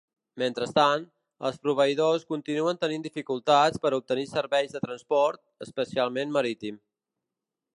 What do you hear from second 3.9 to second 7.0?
a obtenir serveis de transport, especialment marítim.